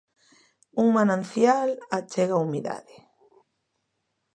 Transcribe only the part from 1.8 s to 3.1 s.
achega humidade.